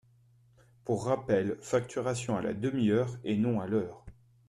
[0.83, 4.03] Pour rappel, facturation à la ½ heure et non à l’heure.